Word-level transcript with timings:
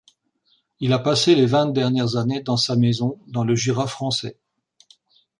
Il 0.79 0.93
a 0.93 0.97
passé 0.97 1.35
les 1.35 1.45
vingt 1.45 1.67
dernières 1.67 2.15
années 2.15 2.41
dans 2.41 2.57
sa 2.57 2.75
maison 2.75 3.19
dans 3.27 3.43
le 3.43 3.53
Jura 3.53 3.85
français. 3.85 4.35